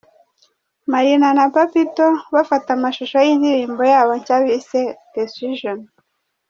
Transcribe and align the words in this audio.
Marina 0.91 1.27
na 1.37 1.45
Papito 1.55 2.07
bafata 2.33 2.69
amashusho 2.77 3.17
y'indirimbo 3.25 3.81
yabo 3.91 4.11
nshya 4.19 4.37
bise 4.43 4.81
'Decision'. 5.11 5.83